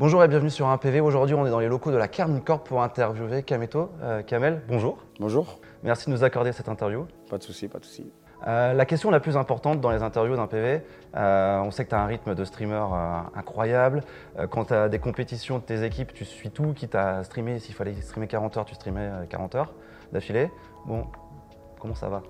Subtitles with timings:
[0.00, 1.02] Bonjour et bienvenue sur un PV.
[1.02, 3.90] Aujourd'hui, on est dans les locaux de la Carmine Corp pour interviewer Kameto.
[4.00, 5.04] Euh, Kamel, bonjour.
[5.18, 5.60] Bonjour.
[5.82, 7.06] Merci de nous accorder cette interview.
[7.28, 8.10] Pas de souci, pas de souci.
[8.46, 10.80] Euh, la question la plus importante dans les interviews d'un PV,
[11.16, 12.82] euh, on sait que tu as un rythme de streamer
[13.34, 14.02] incroyable.
[14.48, 17.58] Quand tu as des compétitions de tes équipes, tu suis tout, quitte à streamer.
[17.58, 19.74] S'il fallait streamer 40 heures, tu streamais euh, 40 heures
[20.14, 20.50] d'affilée.
[20.86, 21.04] Bon,
[21.78, 22.22] comment ça va?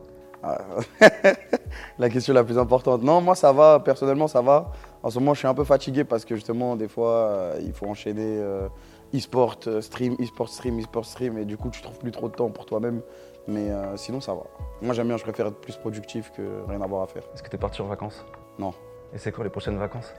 [1.99, 3.03] la question la plus importante.
[3.03, 4.73] Non, moi ça va, personnellement ça va.
[5.03, 7.73] En ce moment, je suis un peu fatigué parce que justement, des fois, euh, il
[7.73, 8.69] faut enchaîner euh,
[9.15, 12.35] e-sport, euh, stream, e-sport stream, e-sport stream, et du coup, tu trouves plus trop de
[12.35, 13.01] temps pour toi-même.
[13.49, 14.43] Mais euh, sinon, ça va.
[14.83, 17.23] Moi, j'aime bien, je préfère être plus productif que rien avoir à faire.
[17.35, 18.25] Est-ce que tu es parti en vacances?
[18.59, 18.73] Non.
[19.15, 20.13] Et c'est quoi les prochaines vacances?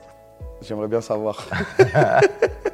[0.61, 1.47] J'aimerais bien savoir.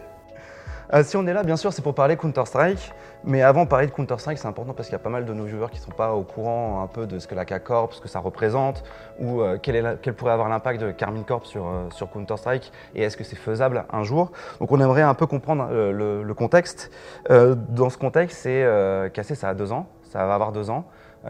[0.94, 2.94] Euh, si on est là, bien sûr, c'est pour parler Counter-Strike.
[3.24, 5.34] Mais avant de parler de Counter-Strike, c'est important parce qu'il y a pas mal de
[5.34, 7.94] nos viewers qui ne sont pas au courant un peu de ce que la K-Corp,
[7.94, 8.84] ce que ça représente,
[9.20, 13.18] ou euh, quel, pourrait avoir l'impact de Carmine Corp sur, euh, sur Counter-Strike, et est-ce
[13.18, 14.32] que c'est faisable un jour?
[14.60, 16.92] Donc on aimerait un peu comprendre le, le contexte.
[17.30, 18.66] Dans ce contexte, c'est
[19.14, 20.86] Cassé, ça a deux ans, ça va avoir deux ans.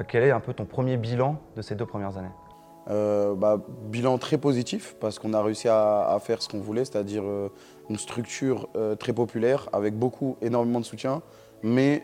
[0.07, 2.27] Quel est un peu ton premier bilan de ces deux premières années?
[2.89, 7.23] Euh, bah, bilan très positif parce qu'on a réussi à, faire ce qu'on voulait, c'est-à-dire
[7.25, 7.49] euh,
[7.89, 11.21] une structure euh, très populaire avec beaucoup, énormément de soutien,
[11.63, 12.03] mais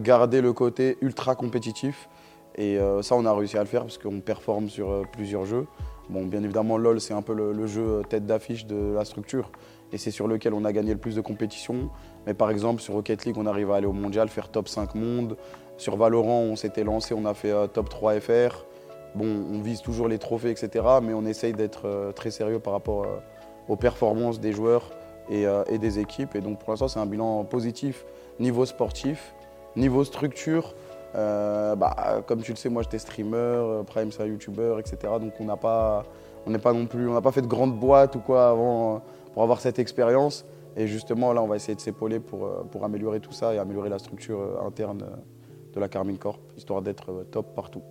[0.00, 2.08] garder le côté ultra compétitif.
[2.56, 5.66] Et ça, on a réussi à le faire parce qu'on performe sur plusieurs jeux.
[6.10, 9.50] Bon, bien évidemment, LoL, c'est un peu le, le jeu tête d'affiche de la structure
[9.92, 11.88] et c'est sur lequel on a gagné le plus de compétitions.
[12.26, 14.94] Mais par exemple, sur Rocket League, on arrive à aller au mondial, faire top 5
[14.94, 15.38] monde.
[15.78, 18.66] Sur Valorant, on s'était lancé, on a fait top 3 FR.
[19.14, 20.84] Bon, on vise toujours les trophées, etc.
[21.02, 23.18] Mais on essaye d'être euh, très sérieux par rapport euh,
[23.68, 24.90] aux performances des joueurs
[25.28, 26.36] et, euh, et des équipes.
[26.36, 28.04] Et donc pour l'instant, c'est un bilan positif
[28.38, 29.34] niveau sportif,
[29.76, 30.74] niveau structure.
[31.14, 34.96] bah, comme tu le sais, moi j'étais streamer, Prime c'est un etc.
[35.20, 36.04] Donc on n'a pas,
[36.46, 39.02] n'est pas non plus, on n'a pas fait de grande boîte ou quoi avant
[39.34, 40.46] pour avoir cette expérience.
[40.76, 43.90] Et justement là, on va essayer de s'épauler pour, pour améliorer tout ça et améliorer
[43.90, 45.04] la structure interne
[45.74, 47.82] de la Carmine Corp, histoire d'être top partout.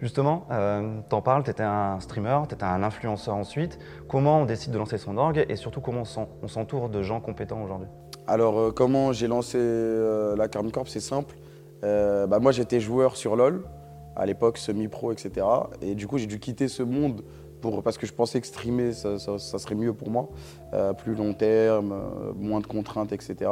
[0.00, 3.80] Justement, euh, t'en parles, t'étais un streamer, t'étais un influenceur ensuite.
[4.08, 7.02] Comment on décide de lancer son orgue et surtout comment on s'en- on s'entoure de
[7.02, 7.88] gens compétents aujourd'hui?
[8.28, 11.34] Alors, euh, comment j'ai lancé euh, la Corp C'est simple.
[11.82, 13.64] Bah, moi, j'étais joueur sur LoL,
[14.16, 15.46] à l'époque, semi-pro, etc.
[15.80, 17.22] Et du coup, j'ai dû quitter ce monde
[17.60, 20.28] pour, parce que je pensais que streamer, ça, serait mieux pour moi.
[20.98, 21.94] Plus long terme,
[22.36, 23.48] moins de contraintes, etc.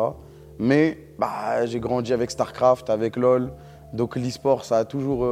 [0.59, 3.53] Mais bah, j'ai grandi avec StarCraft, avec LoL.
[3.93, 5.25] Donc, l'e-sport, ça a toujours.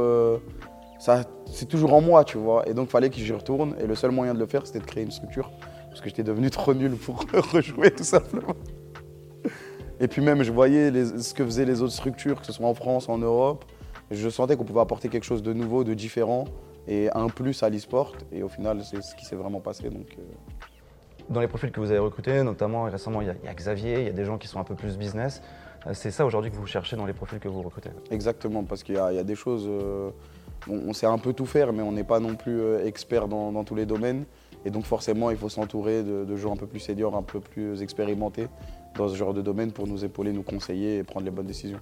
[0.99, 2.67] Ça- c'est toujours en moi, tu vois.
[2.69, 3.75] Et donc, il fallait que j'y retourne.
[3.79, 5.51] Et le seul moyen de le faire, c'était de créer une structure.
[5.89, 8.55] Parce que j'étais devenu trop nul pour rejouer, tout simplement.
[9.99, 12.67] Et puis même, je voyais les- ce que faisaient les autres structures, que ce soit
[12.67, 13.65] en France, en Europe.
[14.11, 16.45] Je sentais qu'on pouvait apporter quelque chose de nouveau, de différent,
[16.87, 18.13] et un plus à l'e-sport.
[18.31, 19.89] Et au final, c'est ce qui s'est vraiment passé.
[19.89, 20.21] Donc, euh,
[21.29, 23.53] Dans les profils que vous avez recrutés, notamment récemment, il y, a, il y a
[23.55, 25.41] Xavier, il y a des gens qui sont un peu plus business.
[25.87, 27.89] Euh, C'est ça aujourd'hui que vous cherchez dans les profils que vous recrutez?
[28.11, 29.65] exactement, parce qu'il y, a il y a des choses.
[29.67, 30.11] euh,
[30.69, 33.51] on, sait un peu tout faire, mais on n'est pas non plus euh, expert dans,
[33.51, 34.25] dans tous les domaines.
[34.65, 37.39] Et donc, forcément, il faut s'entourer de, de gens un peu plus seniors, un peu
[37.39, 38.47] plus expérimentés
[38.95, 41.79] dans ce genre de domaine pour nous épauler, nous conseiller et prendre les bonnes décisions.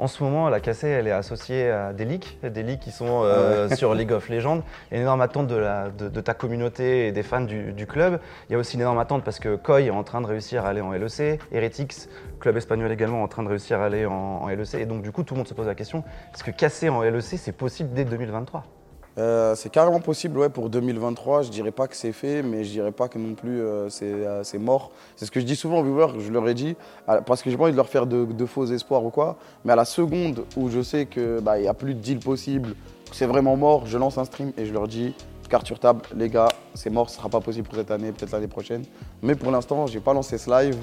[0.00, 3.20] En ce moment, la Cassé, elle est associée à des leaks, des leaks qui sont
[3.22, 4.62] euh, sur League of Legends.
[4.90, 7.42] Il y a une énorme attente de, la- de- de ta communauté et des fans
[7.42, 8.18] du, du club.
[8.48, 10.64] Il y a aussi une énorme attente parce que Koi est en train de réussir
[10.64, 12.08] à aller en LEC, Heretics,
[12.40, 14.12] club espagnol également, est en train de réussir à aller en,
[14.42, 14.74] en LEC.
[14.76, 16.02] Et donc, du coup, tout le monde se pose la question
[16.34, 18.64] est-ce que Cassé en LEC, c'est possible dès 2023
[19.18, 21.42] Euh, c'est carrément possible ouais, pour 2023.
[21.42, 24.04] Je dirais pas que c'est fait, mais je dirais pas que non plus euh, c'est
[24.04, 24.92] euh, c'est mort.
[25.16, 26.76] C'est ce que je dis souvent aux viewers, je leur ai dit,
[27.26, 29.36] parce que j'ai pas envie de leur faire de, de faux espoirs ou quoi.
[29.64, 32.74] Mais à la seconde où je sais qu'il n'y a plus de deal possible,
[33.10, 35.14] que c'est vraiment mort, je lance un stream et je leur dis,
[35.48, 38.30] carte sur table, les gars, c'est mort, ce sera pas possible pour cette année, peut-être
[38.30, 38.84] l'année prochaine.
[39.20, 40.76] Mais pour l'instant, j'ai pas lancé ce live.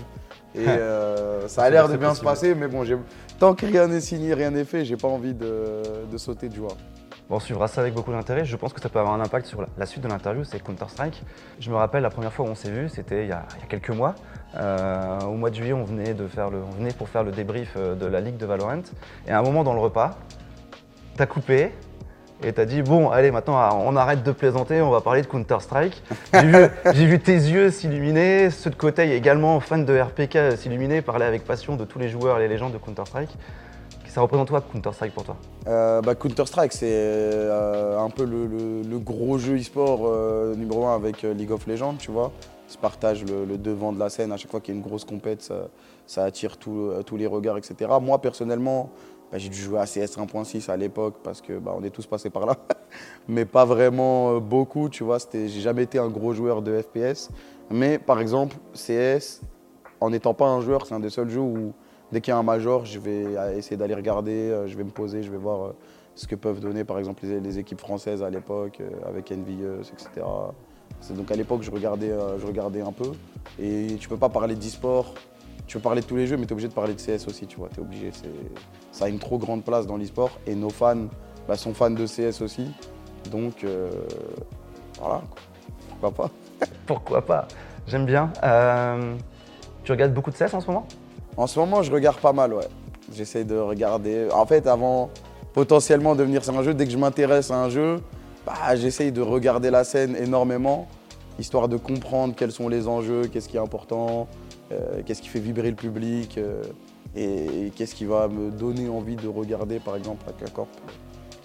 [0.53, 0.65] Et
[1.47, 2.83] ça a l'air de bien se passer, mais bon,
[3.39, 5.81] tant que rien n'est signé, rien n'est fait, j'ai pas envie de,
[6.11, 6.75] de sauter de joie.
[7.29, 8.45] On suivra ça avec beaucoup d'intérêt.
[8.45, 10.63] Je pense que ça peut avoir un impact sur la, la suite de l'interview, c'est
[10.63, 11.23] Counter-Strike.
[11.59, 13.61] Je me rappelle la première fois où on s'est vu, c'était il, y a il
[13.61, 14.15] y a quelques mois.
[14.55, 17.31] Euh, au mois de juillet, on venait, de faire le, on venait pour faire le
[17.31, 18.81] débrief euh, de la ligue de Valorant.
[19.27, 20.17] Et à un moment dans le repas,
[21.17, 21.73] t'as coupé
[22.43, 26.01] et t'as dit bon, allez, maintenant on arrête de plaisanter, on va parler de Counter-Strike.
[26.33, 31.01] J'ai vu, j'ai vu tes yeux s'illuminer, ceux de côté également, fans de RPK s'illuminer,
[31.01, 33.35] parler avec passion de tous les joueurs et les légendes de Counter-Strike.
[34.09, 35.37] Ça représente quoi Counter-Strike pour toi?
[35.67, 41.21] Euh, bah, Counter-Strike, c'est euh, un peu le, gros jeu e-sport euh, numéro un avec
[41.21, 42.31] League of Legends, tu vois.
[42.67, 44.31] Ils se partagent le, devant de la scène.
[44.31, 45.51] À chaque fois qu'il y a une grosse compète,
[46.05, 47.91] ça, attire tous les regards, etc.
[48.01, 48.89] Moi, personnellement,
[49.31, 52.05] bah, j'ai dû jouer à CS 1.6 à l'époque parce que bah, on est tous
[52.05, 52.55] passés par là.
[53.27, 55.17] Mais pas vraiment beaucoup, tu vois.
[55.31, 57.29] J'ai jamais été un gros joueur de FPS.
[57.69, 59.41] Mais par exemple, CS,
[59.99, 61.73] en n'étant pas un joueur, c'est un des seuls jeux où
[62.11, 63.25] dès qu'il y a un major, je vais
[63.55, 65.73] essayer d'aller regarder, je vais me poser, je vais voir
[66.15, 70.25] ce que peuvent donner par exemple les, équipes françaises à l'époque avec Envious, etc.
[71.11, 73.11] Donc à l'époque, je, regardais, je regardais un peu.
[73.59, 75.13] Et tu peux pas parler d'e-sport,
[75.67, 77.27] tu peux parler de tous les jeux, mais tu es obligé de parler de CS
[77.27, 77.69] aussi, tu vois.
[77.69, 78.11] Tu es obligé.
[78.91, 80.31] Ça a une trop grande place dans l'e-sport.
[80.47, 81.07] Et nos fans
[81.47, 82.71] bah, sont fans de CS aussi.
[83.29, 83.65] Donc,
[84.99, 85.21] voilà,
[85.89, 86.31] pourquoi pas?
[86.85, 87.47] pourquoi pas?
[87.87, 88.31] J'aime bien.
[88.43, 89.15] Euh,
[89.83, 90.87] tu regardes beaucoup de CS en ce moment?
[91.37, 92.67] En ce moment, je regarde pas mal, ouais.
[93.13, 94.27] J'essaie de regarder.
[94.33, 95.11] En fait, avant
[95.53, 98.01] potentiellement devenir sur un jeu, dès que je m'intéresse à un jeu,
[98.45, 100.87] bah, j'essaye de regarder la scène énormément,
[101.37, 104.27] histoire de comprendre quels sont les enjeux, qu'est-ce qui est important,
[104.71, 106.63] euh, qu'est-ce qui fait vibrer le public, euh,
[107.15, 110.69] et, qu'est-ce qui va me donner envie de regarder, par exemple, à K-Corp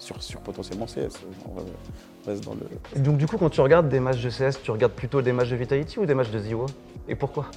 [0.03, 1.19] sur, sur potentiellement CS.
[2.97, 5.49] Donc du coup, quand tu regardes des matchs de CS, tu regardes plutôt des matchs
[5.49, 6.65] de Vitality ou des matchs de Zero?
[7.07, 7.45] Et pourquoi?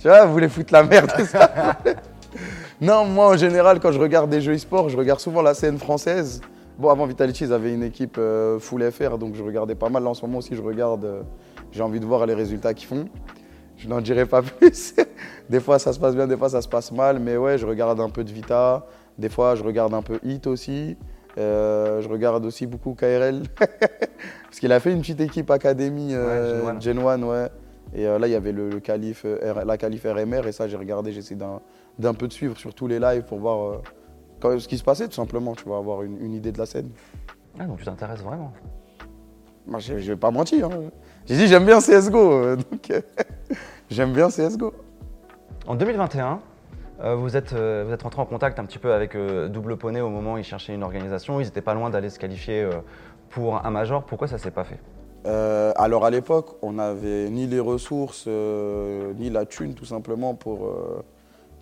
[0.00, 1.76] Tu vois, vous voulez foutre la merde, ça?
[2.80, 5.78] Non, moi en général, quand je regarde des jeux e-sport, je regarde souvent la scène
[5.78, 6.40] française.
[6.78, 10.02] Bon, avant Vitality, ils avaient une équipe euh, full FR, donc je regardais pas mal.
[10.02, 11.22] Là, en ce moment aussi, je regarde, euh,
[11.70, 13.04] j'ai envie de voir les résultats qu'ils font.
[13.76, 14.94] Je n'en dirai pas plus.
[15.50, 17.18] des fois, ça se passe bien, des fois, ça se passe mal.
[17.18, 18.86] Mais ouais, je regarde un peu de Vita.
[19.18, 20.96] Des fois, je regarde un peu Hit aussi.
[21.38, 23.42] Euh, je regarde aussi beaucoup KRL.
[23.58, 27.48] Parce qu'il a fait une petite équipe académie euh, Gen 1, ouais.
[27.94, 30.46] Et euh, là, il y avait le, le la qualif RMR.
[30.46, 31.36] Et ça, j'ai regardé, j'essaie
[31.98, 33.82] d'un peu de suivre sur tous les lives pour voir
[34.42, 35.54] ce qui se passait, tout simplement.
[35.54, 36.90] Tu vas avoir une, idée de la scène.
[37.58, 38.52] Ah, donc tu t'intéresses vraiment
[39.66, 40.66] Moi, je, je vais pas mentir.
[40.66, 40.90] Hein.
[41.26, 42.56] J'ai dit, j'aime bien CSGO.
[42.56, 42.92] donc,
[43.90, 44.72] j'aime bien CSGO.
[45.66, 46.36] En 2021, euh,
[47.00, 50.00] vous, êtes, euh, vous êtes rentré en contact un petit peu avec euh, Double Poney
[50.00, 51.40] au moment où ils cherchaient une organisation.
[51.40, 52.68] Ils n'étaient pas loin d'aller se qualifier
[53.30, 54.04] pour un major.
[54.04, 54.80] Pourquoi ça ne s'est pas fait?
[55.24, 60.74] Alors à l'époque, on n'avait ni les ressources, ni la thune tout simplement pour,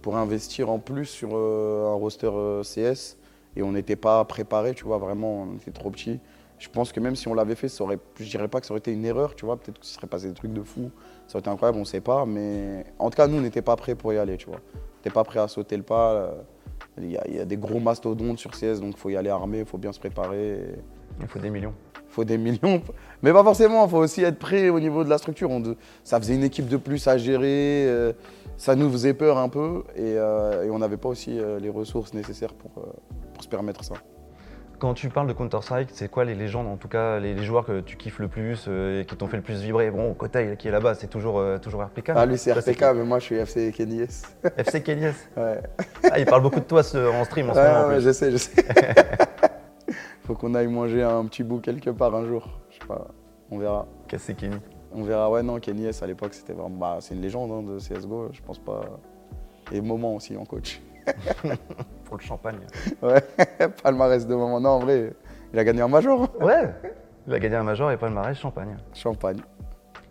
[0.00, 2.30] pour investir en plus sur un roster
[2.62, 3.16] CS.
[3.56, 6.20] Et on n'était pas préparé, tu vois, vraiment, on était trop petits.
[6.58, 8.72] Je pense que même si on l'avait fait, ça aurait, je dirais pas que ça
[8.72, 10.90] aurait été une erreur, tu vois, peut-être que ça serait passé des trucs de fou,
[11.26, 13.62] ça aurait été incroyable, on ne sait pas, mais en tout cas, nous, on n'était
[13.62, 14.60] pas prêts pour y aller, tu vois
[15.02, 16.12] t'es pas prêt à sauter le pas.
[16.12, 16.32] Euh,
[16.98, 19.64] il y, a, des gros mastodontes sur CS, donc il faut y aller armé, il
[19.64, 20.60] faut bien se préparer.
[21.20, 21.72] Il faut des millions.
[21.94, 22.82] Il faut des millions.
[23.22, 25.50] Mais pas forcément, il faut aussi être prêt au niveau de la structure.
[26.04, 28.12] ça faisait une équipe de plus à gérer, euh,
[28.58, 32.52] ça nous faisait peur un peu, et, euh, on n'avait pas aussi les ressources nécessaires
[32.52, 33.94] pour, pour se permettre ça.
[34.80, 37.80] Quand tu parles de Counter-Strike, c'est quoi les légendes, en tout cas les, joueurs que
[37.80, 39.90] tu kiffes le plus euh, et qui t'ont fait le plus vibrer?
[39.90, 42.12] Bon, Kotei qui est là-bas, c'est toujours, euh, toujours RPK.
[42.14, 44.00] Ah, lui c'est RPK, mais moi je suis FC Kenny
[44.56, 45.60] FC Kenny Ouais.
[46.10, 47.88] Ah, il parle beaucoup de toi en stream en ce moment.
[47.88, 48.64] Ouais, je sais, je sais.
[50.24, 52.48] Faut qu'on aille manger un petit bout quelque part un jour.
[52.70, 53.08] Je sais pas,
[53.50, 53.86] on verra.
[54.08, 54.56] Qu'est-ce que c'est Kenny?
[54.92, 56.78] On verra, ouais, non, Kenny à l'époque c'était vraiment.
[56.78, 58.80] Bah, c'est une légende hein, de CSGO, je pense pas.
[59.72, 60.80] Et moment aussi en coach.
[62.04, 62.58] Pour le champagne.
[63.02, 63.22] Ouais,
[63.82, 64.60] palmarès de moment.
[64.60, 65.12] Non, en vrai,
[65.52, 66.28] il a gagné un major.
[66.40, 66.70] Ouais,
[67.26, 68.76] il a gagné un major et palmarès champagne.
[68.94, 69.38] Champagne.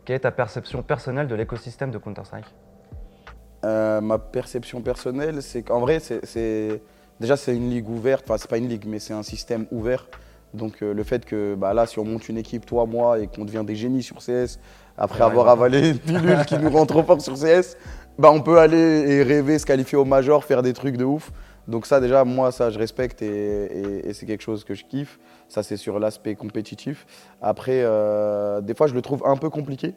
[0.06, 2.46] Quelle est ta perception personnelle de l'écosystème de Counter-Strike?
[3.66, 6.82] Euh, Ma perception personnelle, c'est qu'en vrai, c'est
[7.20, 8.24] déjà c'est une ligue ouverte.
[8.26, 10.08] Enfin, c'est pas une ligue, mais c'est un système ouvert.
[10.54, 13.28] Donc euh, le fait que bah, là, si on monte une équipe, toi, moi, et
[13.28, 14.58] qu'on devient des génies sur CS,
[14.98, 17.78] après avoir avalé une pilule qui nous rend trop fort sur CS,
[18.20, 21.32] bah, on peut aller et rêver, se qualifier au major, faire des trucs de ouf.
[21.70, 25.20] Donc ça déjà, moi, ça, je respecte et, c'est quelque chose que je kiffe.
[25.48, 27.08] Ça, c'est sur l'aspect compétitif.
[27.42, 29.94] Après, euh, des fois, je le trouve un peu compliqué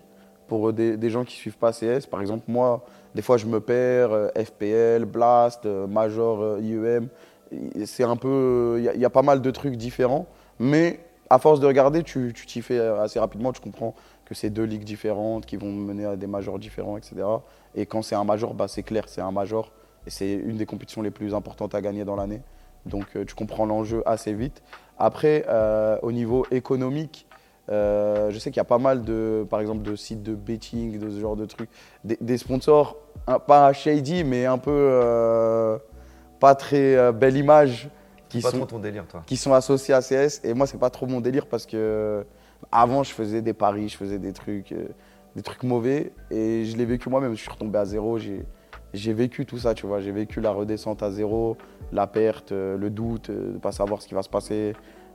[0.47, 2.07] pour des, gens qui suivent pas CS.
[2.09, 2.85] Par exemple, moi,
[3.17, 7.09] des fois, je me perds, euh, FPL, Blast, euh, Major, IEM.
[7.85, 8.81] C'est un peu...
[8.95, 10.27] Il y, a pas mal de trucs différents.
[10.61, 11.01] Mais
[11.33, 13.95] à force de regarder, tu t'y fais assez rapidement, tu comprends
[14.27, 17.17] que c'est deux ligues différentes qui vont mener à des majors différents, etc.
[17.75, 19.73] Et quand c'est un major, bah, c'est clair, c'est un major.
[20.07, 22.43] Et c'est une des compétitions les plus importantes à gagner dans l'année.
[22.85, 24.63] Donc euh, tu comprends l'enjeu assez vite.
[24.99, 27.27] Après, euh, au niveau économique,
[27.71, 29.47] euh, je sais qu'il y a pas mal de
[29.97, 31.71] sites de betting, de ce genre de trucs,
[32.05, 32.99] des, sponsors,
[33.47, 35.81] pas shady, mais un peu
[36.41, 37.89] pas très belle image,
[38.33, 39.23] qui sont, ton délire, toi.
[39.27, 40.41] qui sont associés à CS.
[40.45, 42.25] Et moi, c'est pas trop mon délire parce que
[42.71, 44.89] avant, je faisais des paris, je faisais des trucs, euh,
[45.37, 46.13] des trucs mauvais.
[46.31, 47.35] Et je l'ai vécu moi-même.
[47.35, 48.19] Je suis retombé à zéro.
[48.19, 50.01] J'ai vécu tout ça, tu vois.
[50.01, 51.57] J'ai vécu la redescente à zéro,
[51.93, 54.75] la perte, euh, le doute, euh, de ne pas savoir ce qui va se passer,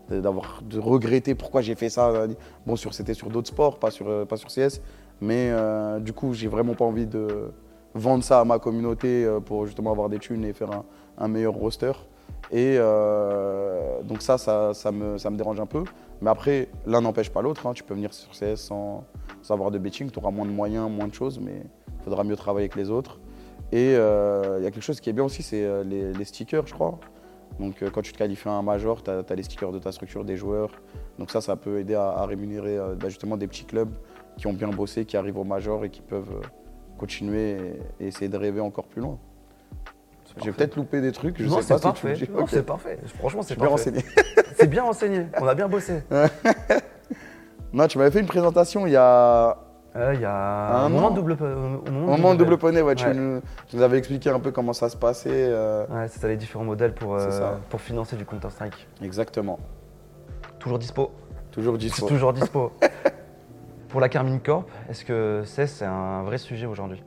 [0.09, 2.27] d'avoir de regretter pourquoi j'ai fait ça.
[2.65, 4.81] Bon, c'était sur d'autres sports, pas sur, pas sur CS.
[5.19, 5.51] Mais
[5.99, 7.51] du coup, j'ai vraiment pas envie de
[7.93, 10.85] vendre ça à ma communauté pour justement avoir des thunes et faire un,
[11.17, 11.91] un meilleur roster.
[12.51, 12.77] Et
[14.03, 15.83] donc ça, ça, me, dérange un peu.
[16.21, 17.67] Mais après, l'un n'empêche pas l'autre.
[17.67, 17.73] hein.
[17.73, 19.03] Tu peux venir sur CS sans,
[19.41, 20.09] sans avoir de betting.
[20.09, 21.63] Tu auras moins de moyens, moins de choses, mais
[21.99, 23.19] il faudra mieux travailler que les autres.
[23.71, 26.65] Et euh, il y a quelque chose qui est bien aussi, c'est euh, les, stickers,
[26.65, 26.99] je crois.
[27.59, 29.91] Donc euh, quand tu te qualifies à un major, tu as, les stickers de ta
[29.91, 30.71] structure, des joueurs.
[31.17, 33.91] Donc ça, ça peut aider à, rémunérer euh, bah, justement des petits clubs
[34.37, 36.47] qui ont bien bossé, qui arrivent au major et qui peuvent euh,
[36.97, 37.57] continuer
[37.99, 39.17] et essayer de rêver encore plus loin.
[40.43, 42.07] J'ai peut-être loupé des trucs, je non, sais pas c'est si tu parfait.
[42.09, 42.29] me dis.
[42.31, 42.97] Non, c'est parfait.
[43.19, 43.89] Franchement, c'est bien parfait.
[43.91, 44.05] renseigné.
[44.57, 45.25] C'est bien renseigné.
[45.39, 46.03] On a bien bossé.
[47.73, 49.57] Non, tu m'avais fait une présentation il y a
[49.95, 51.11] Euh, Il y a Un moment an.
[51.11, 52.81] de double, au un moment de double poney.
[52.81, 53.13] Ouais, tu, Ouais.
[53.13, 55.29] nous, tu nous avais expliqué un peu comment ça se passait.
[55.33, 58.87] euh, Ouais, ça les différents modèles pour, euh, pour financer du Counter-Strike.
[59.03, 59.59] Exactement.
[60.59, 61.11] Toujours dispo.
[61.51, 62.05] Toujours dispo.
[62.07, 62.71] toujours dispo.
[63.89, 67.03] pour la Carmine Corp, est-ce que c'est c'est un vrai sujet aujourd'hui?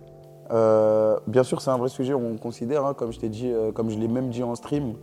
[0.50, 3.72] Euh, bien sûr, c'est un vrai sujet, on considère, hein, comme je t'ai dit, euh,
[3.72, 4.94] comme je l'ai même dit en stream,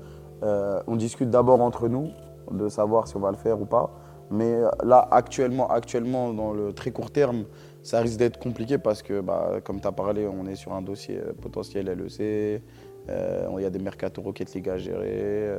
[0.44, 2.10] euh, on discute d'abord entre nous
[2.52, 3.92] de savoir si on va le faire ou pas.
[4.30, 7.46] Mais là, actuellement, actuellement, dans le très court terme,
[7.82, 10.82] ça risque d'être compliqué parce que, bah, comme tu as parlé, on est sur un
[10.82, 12.62] dossier potentiel LEC.
[13.10, 15.50] Il y a des Mercato Rocket League à gérer.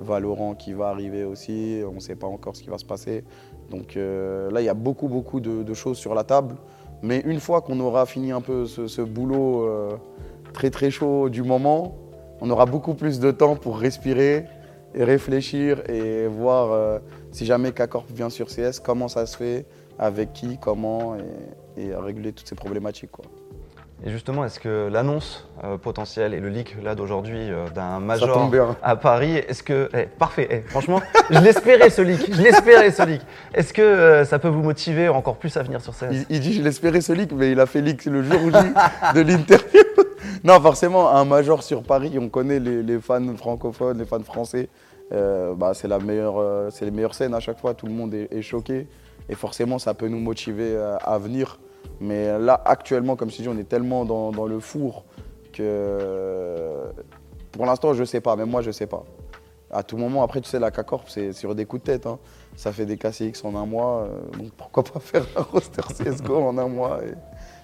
[0.00, 1.82] Valorant qui va arriver aussi.
[1.86, 3.24] On ne sait pas encore ce qui va se passer.
[3.70, 6.56] Donc là, il y a beaucoup, beaucoup de choses sur la table.
[7.02, 9.96] Mais une fois qu'on aura fini un peu ce, boulot euh,
[10.52, 11.96] très très chaud du moment,
[12.40, 14.46] on aura beaucoup plus de temps pour respirer
[14.94, 16.98] et réfléchir et voir euh,
[17.30, 19.66] si jamais K-Corp vient sur CS, comment ça se fait,
[19.98, 21.16] avec qui, comment,
[21.76, 23.12] et, et régler toutes ces problématiques.
[23.12, 23.26] Quoi.
[24.04, 28.48] Et justement, est-ce que l'annonce euh, potentielle et le leak là d'aujourd'hui euh, d'un major
[28.80, 33.02] à Paris, est-ce que eh, parfait, eh, franchement, je l'espérais ce leak, je l'espérais ce
[33.02, 33.22] leak.
[33.52, 36.10] Est-ce que euh, ça peut vous motiver encore plus à venir sur scène?
[36.12, 38.50] Il, il dit je l'espérais ce leak, mais il a fait leak le jour J
[39.16, 39.80] de l'interview.
[40.44, 44.68] non, forcément, un major sur Paris, on connaît les, les fans francophones, les fans français.
[45.10, 47.72] Bah, c'est la meilleure, c'est les meilleures scènes à chaque fois.
[47.72, 48.86] Tout le monde est, est choqué
[49.30, 51.58] et forcément, ça peut nous motiver à venir.
[52.00, 55.04] Mais là, actuellement, comme je dis, on est tellement dans, le four
[55.52, 56.92] que
[57.52, 58.36] pour l'instant, je sais pas.
[58.36, 59.04] Même moi, je sais pas.
[59.70, 62.06] À tout moment, après, tu sais, la K-Corp, c'est sur des coups de tête.
[62.06, 62.18] hein.
[62.56, 64.04] Ça fait des KCX en un mois.
[64.04, 67.14] euh, donc pourquoi pas faire un roster CSGO en un mois et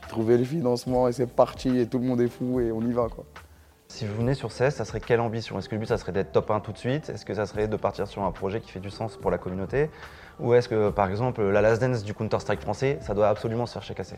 [0.08, 2.92] trouver le financement et c'est parti et tout le monde est fou et on y
[2.92, 3.08] va.
[3.08, 3.24] Quoi.
[3.94, 5.56] Si vous venez sur CS, ça serait quelle ambition?
[5.56, 7.10] Est-ce que le but, ça serait d'être top 1 tout de suite?
[7.10, 9.38] Est-ce que ça serait de partir sur un projet qui fait du sens pour la
[9.38, 9.88] communauté?
[10.40, 13.78] Ou est-ce que, par exemple, la Last Dance du Counter-Strike français, ça doit absolument se
[13.78, 14.16] faire KC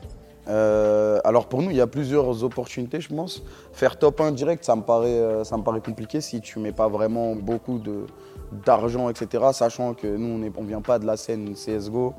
[0.48, 3.42] Euh, alors pour nous, il y a plusieurs opportunités, je pense.
[3.74, 6.72] Faire top 1 direct, ça me paraît, euh, ça me paraît compliqué si tu mets
[6.72, 7.78] pas vraiment beaucoup
[8.64, 9.44] d'argent, etc.
[9.52, 12.14] Sachant que nous, on ne vient pas de la scène CSGO.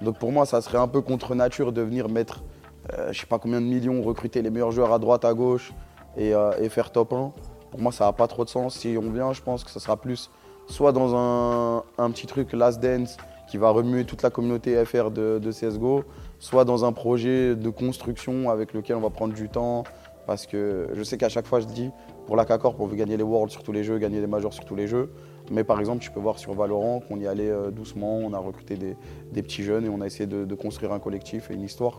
[0.00, 2.44] Donc pour moi, ça serait un peu contre nature de venir mettre,
[2.92, 5.72] euh, je sais pas combien de millions, recruter les meilleurs joueurs à droite, à gauche
[6.16, 7.32] et, euh, et faire top 1.
[7.70, 8.76] Pour moi, ça n'a pas trop de sens.
[8.76, 10.30] Si on vient, je pense que ça sera plus
[10.70, 13.16] soit dans un, petit truc Last Dance
[13.48, 16.04] qui va remuer toute la communauté FR de, CSGO,
[16.38, 19.84] soit dans un projet de construction avec lequel on va prendre du temps.
[20.26, 21.90] Parce que je sais qu'à chaque fois, je dis,
[22.26, 24.54] pour la K-Corp, on veut gagner les Worlds sur tous les jeux, gagner les Majors
[24.54, 25.10] sur tous les jeux.
[25.50, 28.38] Mais par exemple, tu peux voir sur Valorant qu'on y allait euh, doucement, on a
[28.38, 31.98] recruté des, petits jeunes et on a essayé de, construire un collectif et une histoire.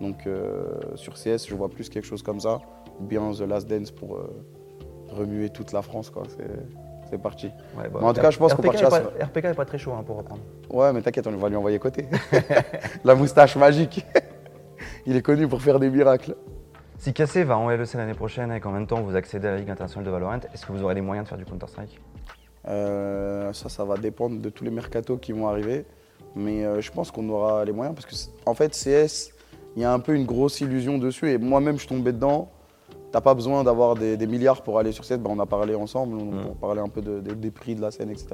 [0.00, 2.60] Donc euh, sur CS, je vois plus quelque chose comme ça,
[3.00, 4.44] ou bien The Last Dance pour euh,
[5.10, 6.10] remuer toute la France.
[6.10, 6.24] Quoi.
[7.08, 7.46] C'est, parti.
[7.78, 9.54] Ouais, bah, Mais en tout cas, je pense qu'on RPK est partira pas- RPK est
[9.54, 10.40] pas très chaud hein, pour reprendre.
[10.68, 12.06] Ouais, mais t'inquiète, on va lui envoyer côté.
[13.04, 14.04] la moustache magique.
[15.06, 16.34] Il est connu pour faire des miracles.
[16.98, 19.58] Si KC va en LEC l'année prochaine et qu'en même temps vous accédez à la
[19.58, 22.00] Ligue internationale de Valorant, est-ce que vous aurez les moyens de faire du Counter-Strike?
[22.66, 25.84] Euh, ça, ça va dépendre de tous les mercatos qui vont arriver.
[26.34, 28.14] Mais euh, je pense qu'on aura les moyens parce que,
[28.48, 29.30] en fait, CS,
[29.76, 31.30] il y a un peu une grosse illusion dessus.
[31.30, 32.50] Et moi-même, je suis tombé dedans.
[33.14, 35.18] T'as pas besoin d'avoir des, des milliards pour aller sur CS.
[35.18, 36.46] Ben, on a parlé ensemble, on, Mm.
[36.50, 38.26] on parlait un peu de- de- des prix de la scène, etc.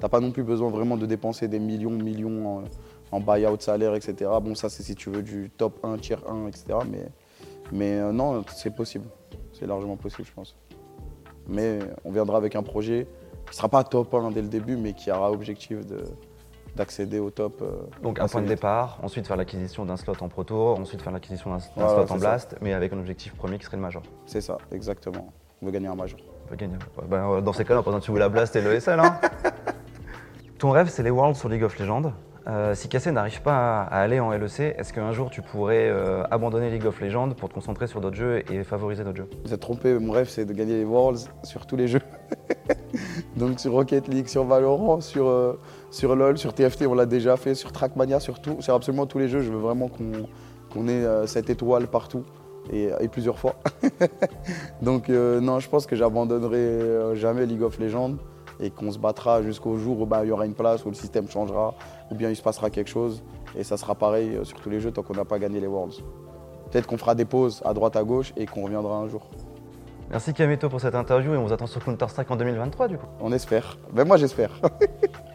[0.00, 2.62] T'as pas non plus besoin vraiment de dépenser des millions, millions en,
[3.14, 4.30] en buy-out salaire, etc.
[4.42, 6.64] Bon, ça, c'est si tu veux du top 1, tier 1, etc.
[6.90, 7.08] Mais,
[7.72, 9.04] mais euh, non, c'est possible.
[9.52, 10.56] C'est largement possible, je pense.
[11.46, 13.06] Mais on viendra avec un projet
[13.50, 16.04] qui sera pas top 1 dès le début, mais qui aura objectif de-
[16.76, 17.60] d'accéder au top.
[17.62, 21.02] euh, Donc un point de départ, ensuite faire l'acquisition d'un slot en Pro Tour, ensuite
[21.02, 22.16] faire l'acquisition d'un slot en ça.
[22.16, 24.02] Blast, mais avec un objectif premier qui serait le Major.
[24.26, 25.32] C'est ça, exactement.
[25.60, 26.18] On veut gagner un major.
[26.44, 26.74] On peut gagner.
[27.08, 28.98] Ben, euh, dans ces cas-là, on peut tu la Blast et le SL.
[28.98, 29.20] Hein
[30.58, 32.12] Ton rêve, c'est les Worlds sur League of Legends.
[32.48, 36.24] Euh, si KC n'arrive pas à aller en LEC, est-ce qu'un jour tu pourrais euh,
[36.30, 39.30] abandonner League of Legends pour te concentrer sur d'autres jeux et favoriser d'autres jeux?
[39.44, 42.00] Vous êtes trompé, mon rêve c'est de gagner les Worlds sur tous les jeux.
[43.36, 45.60] Donc sur Rocket League, sur Valorant, sur, euh,
[45.92, 49.18] sur LoL, sur TFT, on l'a déjà fait, sur Trackmania, sur, tout, sur absolument tous
[49.18, 49.42] les jeux.
[49.42, 52.24] Je veux vraiment qu'on ait euh, cette étoile partout
[52.72, 53.56] et, et plusieurs fois.
[54.82, 58.16] Donc euh, non, je pense que j'abandonnerai euh, jamais League of Legends.
[58.58, 60.94] et qu'on se battra jusqu'au jour où bah, il y aura une place, où le
[60.94, 61.74] système changera,
[62.10, 63.22] ou bien il se passera quelque chose.
[63.54, 66.02] Et ça sera pareil sur tous les jeux tant qu'on n'a pas gagné les Worlds.
[66.70, 69.28] Peut-être qu'on fera des pauses à droite à gauche et qu'on reviendra un jour.
[70.10, 73.06] Merci Kameto pour cette interview et on vous attend sur Counter-Strike en 2023 du coup.
[73.20, 73.76] On espère.
[73.92, 74.58] Ben moi j'espère.